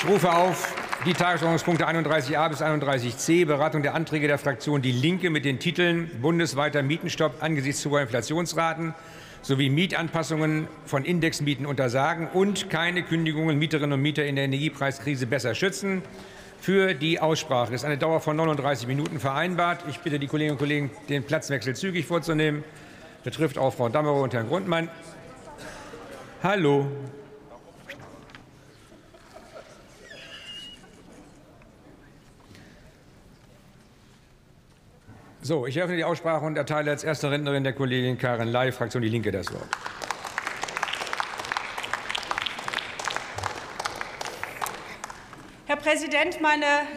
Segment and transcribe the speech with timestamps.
[0.00, 5.28] Ich rufe auf die Tagesordnungspunkte 31a bis 31c, Beratung der Anträge der Fraktion Die Linke
[5.28, 8.94] mit den Titeln bundesweiter Mietenstopp angesichts hoher Inflationsraten
[9.42, 15.56] sowie Mietanpassungen von Indexmieten untersagen und keine Kündigungen Mieterinnen und Mieter in der Energiepreiskrise besser
[15.56, 16.02] schützen.
[16.60, 19.82] Für die Aussprache ist eine Dauer von 39 Minuten vereinbart.
[19.90, 22.62] Ich bitte die Kolleginnen und Kollegen, den Platzwechsel zügig vorzunehmen.
[23.24, 24.90] Betrifft auch Frau Dammerow und Herrn Grundmann.
[26.40, 26.86] Hallo.
[35.48, 39.02] So, ich eröffne die Aussprache und erteile als erste Rednerin der Kollegin Karin Ley, Fraktion
[39.02, 39.64] Die Linke, das Wort.
[45.64, 46.66] Herr Präsident, meine